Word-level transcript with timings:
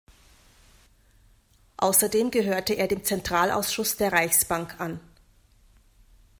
Außerdem 1.77 2.31
gehörte 2.31 2.73
er 2.73 2.87
dem 2.87 3.03
Zentralausschuss 3.03 3.97
der 3.97 4.11
Reichsbank 4.11 4.79
an. 4.81 4.99